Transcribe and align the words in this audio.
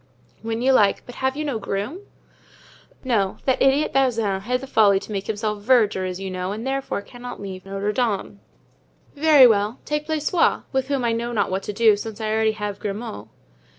"When 0.41 0.63
you 0.63 0.73
like; 0.73 1.05
but 1.05 1.13
have 1.21 1.37
you 1.37 1.45
no 1.45 1.59
groom?" 1.59 1.99
"No; 3.03 3.37
that 3.45 3.61
idiot 3.61 3.93
Bazin 3.93 4.41
had 4.41 4.59
the 4.59 4.65
folly 4.65 4.99
to 4.99 5.11
make 5.11 5.27
himself 5.27 5.61
verger, 5.61 6.05
as 6.05 6.19
you 6.19 6.31
know, 6.31 6.51
and 6.51 6.65
therefore 6.65 7.03
cannot 7.03 7.39
leave 7.39 7.67
Notre 7.67 7.91
Dame. 7.91 8.39
"Very 9.15 9.45
well, 9.45 9.77
take 9.85 10.07
Blaisois, 10.07 10.61
with 10.71 10.87
whom 10.87 11.05
I 11.05 11.11
know 11.11 11.31
not 11.33 11.51
what 11.51 11.61
to 11.69 11.71
do, 11.73 11.95
since 11.95 12.19
I 12.19 12.31
already 12.31 12.53
have 12.53 12.79
Grimaud." 12.79 13.27